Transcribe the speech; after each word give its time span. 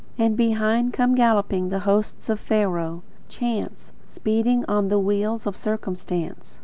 And 0.17 0.35
behind 0.35 0.93
come 0.93 1.13
galloping 1.13 1.69
the 1.69 1.81
hosts 1.81 2.27
of 2.27 2.39
Pharaoh; 2.39 3.03
chance, 3.29 3.91
speeding 4.07 4.65
on 4.67 4.87
the 4.87 4.97
wheels 4.97 5.45
of 5.45 5.55
circumstance. 5.55 6.59